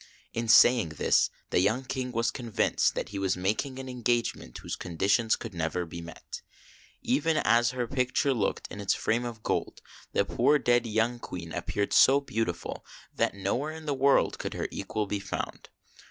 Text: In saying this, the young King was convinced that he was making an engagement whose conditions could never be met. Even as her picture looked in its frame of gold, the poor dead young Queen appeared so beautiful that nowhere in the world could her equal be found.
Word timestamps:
In 0.33 0.47
saying 0.47 0.89
this, 0.97 1.29
the 1.51 1.59
young 1.59 1.83
King 1.85 2.11
was 2.11 2.31
convinced 2.31 2.95
that 2.95 3.09
he 3.09 3.19
was 3.19 3.37
making 3.37 3.77
an 3.77 3.87
engagement 3.87 4.57
whose 4.57 4.75
conditions 4.75 5.35
could 5.35 5.53
never 5.53 5.85
be 5.85 6.01
met. 6.01 6.41
Even 7.03 7.37
as 7.37 7.69
her 7.69 7.85
picture 7.85 8.33
looked 8.33 8.67
in 8.71 8.81
its 8.81 8.95
frame 8.95 9.25
of 9.25 9.43
gold, 9.43 9.79
the 10.13 10.25
poor 10.25 10.57
dead 10.57 10.87
young 10.87 11.19
Queen 11.19 11.51
appeared 11.53 11.93
so 11.93 12.19
beautiful 12.19 12.83
that 13.15 13.35
nowhere 13.35 13.73
in 13.75 13.85
the 13.85 13.93
world 13.93 14.39
could 14.39 14.55
her 14.55 14.67
equal 14.71 15.05
be 15.05 15.19
found. 15.19 15.69